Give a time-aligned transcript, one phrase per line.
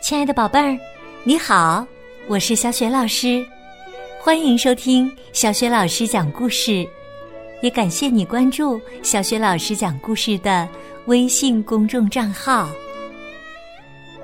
[0.00, 0.76] 亲爱的宝贝儿，
[1.24, 1.86] 你好，
[2.26, 3.46] 我是小雪老师，
[4.18, 6.88] 欢迎收听小雪老师讲故事，
[7.60, 10.66] 也感谢你关注小雪老师讲故事的
[11.04, 12.68] 微信公众账号。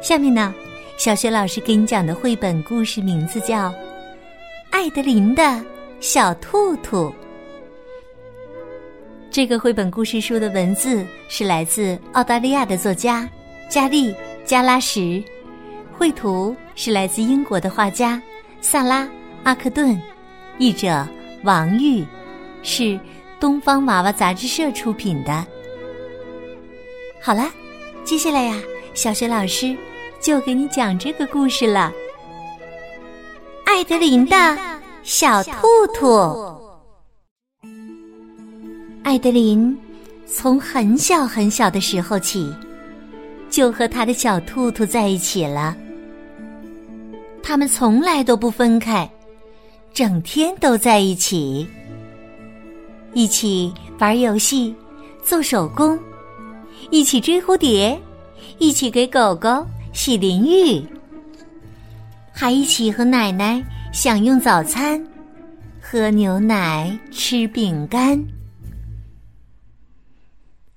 [0.00, 0.52] 下面呢，
[0.96, 3.68] 小雪老师给你讲的绘本故事名字叫
[4.70, 5.62] 《艾德琳的
[6.00, 7.10] 小兔兔》。
[9.30, 13.28] 这个绘本故事书的文字是来自澳大利亚的作家
[13.68, 14.10] 加利·
[14.46, 15.22] 加拉什。
[15.98, 18.20] 绘图是来自英国的画家
[18.60, 19.04] 萨拉·
[19.44, 19.98] 阿克顿，
[20.58, 21.06] 译者
[21.42, 22.04] 王玉，
[22.62, 23.00] 是
[23.40, 25.46] 东方娃娃杂志社出品的。
[27.22, 27.50] 好了，
[28.04, 28.60] 接下来呀，
[28.92, 29.74] 小雪老师
[30.20, 31.90] 就给你讲这个故事了。
[33.64, 34.58] 艾德琳的
[35.02, 36.54] 小兔兔。
[39.02, 39.76] 艾德琳
[40.26, 42.54] 从很小很小的时候起，
[43.48, 45.74] 就和他的小兔兔在一起了。
[47.46, 49.08] 他们从来都不分开，
[49.94, 51.64] 整天都在一起，
[53.14, 54.74] 一起玩游戏、
[55.22, 55.96] 做手工，
[56.90, 57.96] 一起追蝴蝶，
[58.58, 60.84] 一起给狗狗洗淋浴，
[62.32, 65.00] 还一起和奶奶享用早餐，
[65.80, 68.20] 喝牛奶、吃饼干。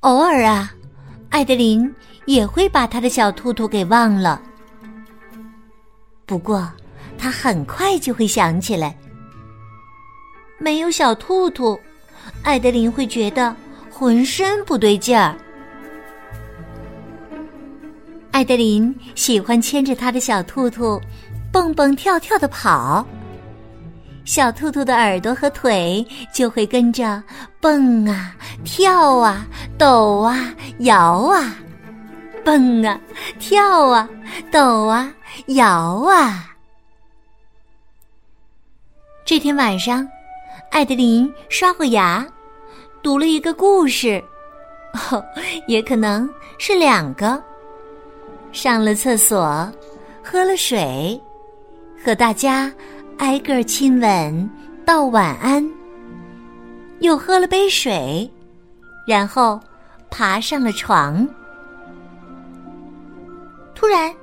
[0.00, 0.74] 偶尔啊，
[1.30, 1.88] 艾德琳
[2.24, 4.42] 也会把他的小兔兔给忘了。
[6.26, 6.68] 不过，
[7.16, 8.94] 他很快就会想起来。
[10.58, 11.78] 没有小兔兔，
[12.42, 13.54] 艾德琳会觉得
[13.88, 15.36] 浑身不对劲儿。
[18.32, 21.00] 艾德琳喜欢牵着他的小兔兔，
[21.52, 23.06] 蹦蹦跳跳的跑。
[24.24, 27.22] 小兔兔的耳朵和腿就会跟着
[27.60, 29.46] 蹦啊、跳啊、
[29.78, 31.54] 抖啊、摇啊，
[32.44, 33.00] 蹦啊、
[33.38, 34.08] 跳啊、
[34.50, 35.12] 抖啊。
[35.48, 36.56] 摇啊！
[39.24, 40.06] 这天晚上，
[40.70, 42.26] 艾德琳刷过牙，
[43.02, 44.22] 读了一个故事，
[45.10, 45.24] 哦，
[45.66, 46.28] 也可能
[46.58, 47.42] 是两个。
[48.52, 49.70] 上了厕所，
[50.24, 51.20] 喝了水，
[52.04, 52.72] 和大家
[53.18, 54.50] 挨个亲吻，
[54.84, 55.68] 道晚安。
[57.00, 58.30] 又喝了杯水，
[59.06, 59.60] 然后
[60.10, 61.28] 爬上了床。
[63.74, 64.14] 突然。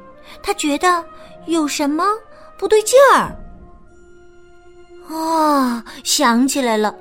[0.43, 1.03] 他觉得
[1.47, 2.05] 有什么
[2.57, 3.35] 不对劲儿。
[5.09, 6.95] 啊，想起来了，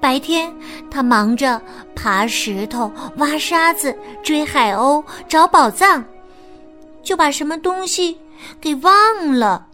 [0.00, 0.54] 白天
[0.90, 1.60] 他忙着
[1.96, 6.04] 爬石头、挖沙子、追海鸥、找宝藏，
[7.02, 8.18] 就把什么东西
[8.60, 8.92] 给忘
[9.32, 9.66] 了。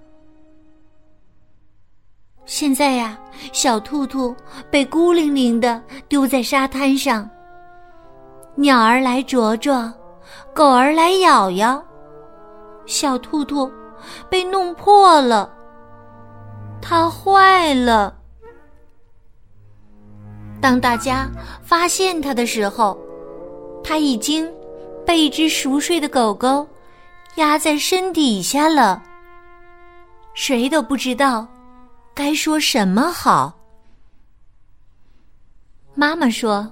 [2.47, 3.19] 现在呀，
[3.53, 4.35] 小兔兔
[4.71, 7.29] 被孤零零的丢在沙滩上，
[8.55, 9.93] 鸟儿来啄啄，
[10.55, 11.83] 狗儿来咬咬。
[12.87, 13.71] 小兔兔
[14.31, 15.53] 被弄破了，
[16.81, 18.17] 它坏了。
[20.61, 21.29] 当大家
[21.63, 22.99] 发现它的时候，
[23.85, 24.51] 它已经
[25.05, 26.67] 被一只熟睡的狗狗
[27.37, 29.03] 压在身底下了。
[30.35, 31.47] 谁都不知道
[32.15, 33.53] 该说什么好。
[35.95, 36.71] 妈妈说：“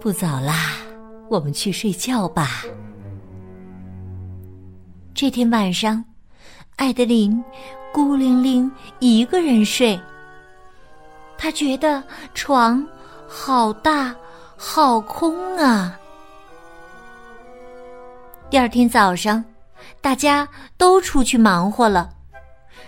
[0.00, 0.72] 不早啦，
[1.28, 2.64] 我们去睡觉吧。”
[5.14, 6.04] 这天晚上，
[6.74, 7.42] 艾德琳
[7.92, 9.98] 孤零零一个人睡。
[11.38, 12.02] 她觉得
[12.34, 12.84] 床
[13.28, 14.12] 好大，
[14.56, 15.96] 好空啊。
[18.50, 19.42] 第二天早上，
[20.00, 22.10] 大家都出去忙活了，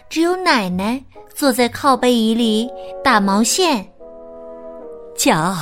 [0.09, 1.01] 只有奶奶
[1.33, 2.69] 坐在靠背椅里
[3.05, 3.89] 打毛线。
[5.17, 5.55] 瞧，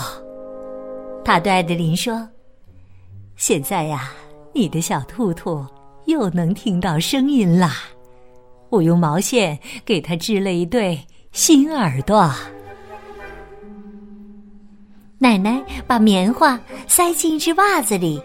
[1.23, 2.27] 他对艾德琳说
[3.37, 4.11] ：“现在呀，
[4.55, 5.63] 你的小兔兔。”
[6.07, 7.85] 又能听到声音啦！
[8.71, 11.01] 我用毛线给它织了一对
[11.31, 12.33] 新耳朵。
[15.19, 18.21] 奶奶把棉花塞进一只袜子里，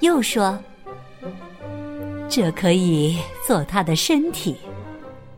[0.00, 0.58] 又说
[2.28, 4.56] ：“这可以做它的身体。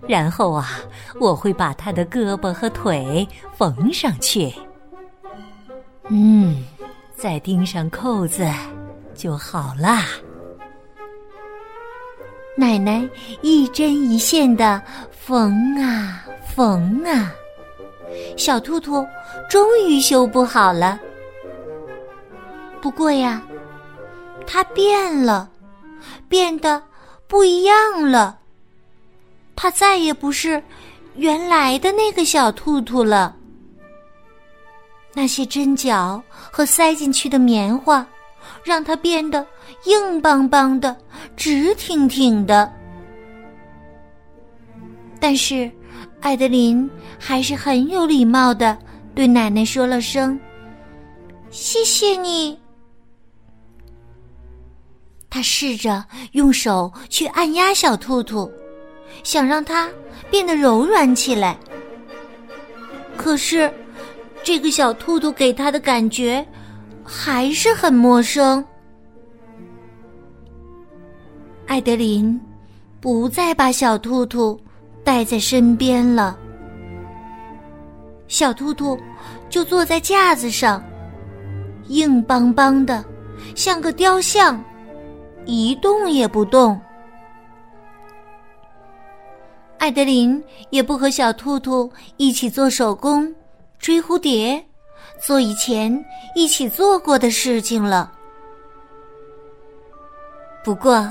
[0.06, 0.80] 然后啊，
[1.20, 4.52] 我会把它的胳膊和腿缝上去。
[6.08, 6.64] 嗯，
[7.16, 8.48] 再钉上扣子
[9.14, 10.06] 就好啦。”
[12.54, 13.08] 奶奶
[13.40, 17.32] 一针一线的缝啊缝啊，
[18.36, 19.06] 小兔兔
[19.48, 21.00] 终于修补好了。
[22.80, 23.42] 不过呀，
[24.46, 25.48] 它变了，
[26.28, 26.82] 变得
[27.26, 28.38] 不一样了。
[29.56, 30.62] 它再也不是
[31.14, 33.34] 原来的那个小兔兔了。
[35.14, 38.06] 那些针脚和塞进去的棉花，
[38.64, 39.46] 让它变得
[39.84, 40.96] 硬邦邦的、
[41.36, 42.70] 直挺挺的。
[45.18, 45.70] 但是，
[46.20, 46.88] 艾德琳
[47.18, 48.76] 还是很有礼貌的
[49.14, 50.38] 对奶奶说了声
[51.50, 52.58] ：“谢谢你。”
[55.30, 58.50] 他试着用手去按压小兔兔，
[59.24, 59.88] 想让它
[60.30, 61.56] 变得柔软起来。
[63.16, 63.72] 可是，
[64.42, 66.46] 这个小兔兔给他的感觉
[67.04, 68.64] 还是很陌生。
[71.66, 72.38] 艾德琳
[73.00, 74.60] 不再把小兔兔
[75.02, 76.38] 带在身边了，
[78.28, 78.98] 小兔兔
[79.48, 80.82] 就坐在架子上，
[81.88, 83.04] 硬邦邦的，
[83.54, 84.62] 像个雕像，
[85.44, 86.78] 一动也不动。
[89.78, 93.34] 艾德琳也不和小兔兔一起做手工、
[93.78, 94.64] 追蝴蝶，
[95.20, 96.04] 做以前
[96.34, 98.12] 一起做过的事情了。
[100.64, 101.10] 不过。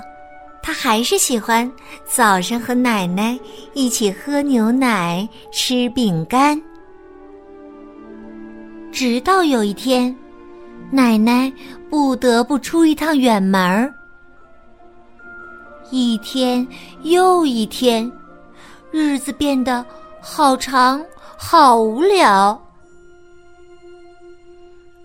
[0.64, 1.70] 他还是喜欢
[2.06, 3.36] 早上和奶奶
[3.74, 6.62] 一起喝牛奶、吃饼干。
[8.92, 10.16] 直到有一天，
[10.92, 11.52] 奶奶
[11.90, 13.92] 不得不出一趟远门儿。
[15.90, 16.66] 一天
[17.02, 18.10] 又一天，
[18.92, 19.84] 日子变得
[20.22, 21.04] 好长、
[21.36, 22.71] 好无聊。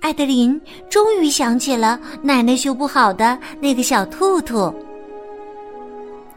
[0.06, 4.72] 艾德琳终于想起了奶奶修不好的那个小兔兔。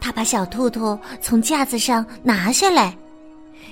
[0.00, 2.98] 他把小兔兔从架子上拿下来，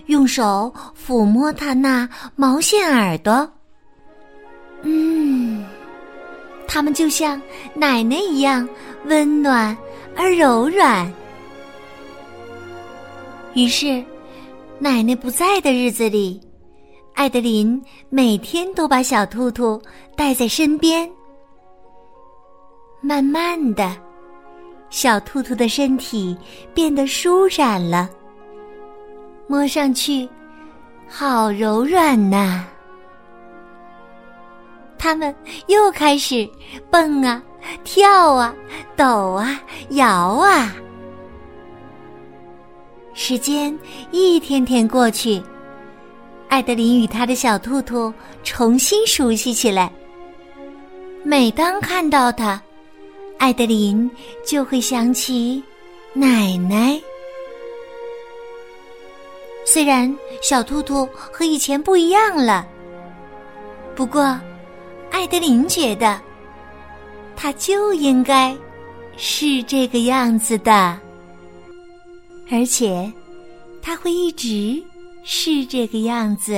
[0.06, 3.50] 用手抚摸它那毛线耳朵。
[4.82, 5.66] 嗯，
[6.68, 7.42] 它们就像
[7.74, 8.68] 奶奶一样
[9.06, 9.76] 温暖
[10.16, 11.12] 而柔软。
[13.52, 14.00] 于是，
[14.78, 16.40] 奶奶不在的日子里，
[17.18, 19.82] 艾德琳每天都把小兔兔
[20.14, 21.10] 带在身边。
[23.00, 23.90] 慢慢的。
[24.88, 26.38] 小兔兔的身体
[26.72, 28.08] 变得舒展了，
[29.48, 30.28] 摸上去
[31.08, 32.64] 好柔软呐。
[34.96, 35.34] 它们
[35.66, 36.48] 又开始
[36.88, 37.42] 蹦啊、
[37.82, 38.54] 跳啊、
[38.94, 39.60] 抖啊、
[39.90, 40.72] 摇啊。
[43.12, 43.76] 时间
[44.12, 45.42] 一天天过去，
[46.48, 48.12] 艾德琳与他的小兔兔
[48.42, 49.92] 重新熟悉起来。
[51.22, 52.60] 每当看到它，
[53.38, 54.10] 艾德琳
[54.46, 55.62] 就会想起
[56.14, 56.98] 奶奶。
[59.64, 62.66] 虽然小兔兔和以前不一样了，
[63.94, 64.40] 不过
[65.10, 66.18] 艾德琳觉得，
[67.36, 68.56] 它就应该
[69.18, 70.98] 是这个样子的，
[72.50, 73.12] 而且
[73.82, 74.82] 它会一直
[75.30, 76.54] 是这个样子。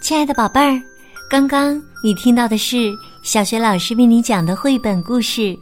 [0.00, 0.82] 亲爱的宝贝儿，
[1.28, 2.90] 刚刚你听到的是
[3.22, 5.42] 小学老师为你讲的绘本故事《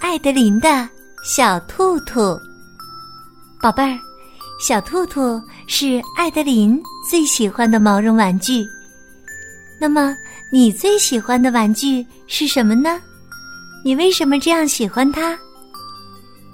[0.00, 0.88] 艾德琳的
[1.22, 2.20] 小兔兔》。
[3.62, 3.96] 宝贝儿，
[4.60, 8.66] 小兔兔是艾德琳最喜欢的毛绒玩具。
[9.80, 10.16] 那么，
[10.50, 13.00] 你最喜欢的玩具是什么呢？
[13.84, 15.38] 你为什么这样喜欢它？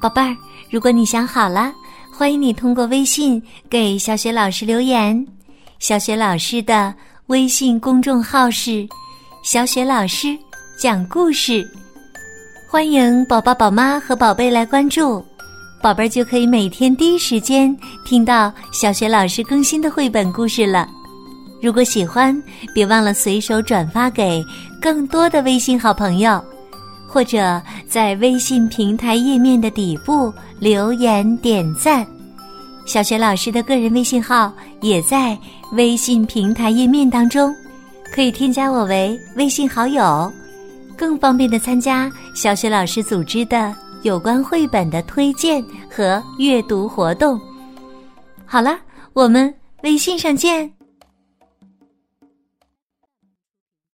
[0.01, 0.37] 宝贝儿，
[0.71, 1.73] 如果你想好了，
[2.13, 5.27] 欢迎你通过微信给小雪老师留言。
[5.79, 6.95] 小雪老师的
[7.29, 8.87] 微信公众号是
[9.43, 10.37] “小雪老师
[10.79, 11.67] 讲故事”，
[12.71, 15.25] 欢迎宝宝、宝妈和宝贝来关注，
[15.83, 20.87] 宝贝儿就可以每天第一时间听到小雪老师更新的绘本故事了。
[21.65, 22.39] 如果喜欢，
[22.75, 24.45] 别忘了随手转发给
[24.79, 26.39] 更多的微信好朋友，
[27.09, 32.07] 或者在微信平台页面的底部留言点赞。
[32.85, 34.53] 小雪老师的个人微信号
[34.83, 35.39] 也在
[35.73, 37.51] 微信平台页面当中，
[38.13, 40.31] 可以添加我为微信好友，
[40.99, 47.41] 更方便的参加小雪老师组织的有关绘本的推荐和阅读活动。
[48.45, 48.79] 好了，
[49.15, 49.53] 我们
[49.83, 50.71] 微信上见。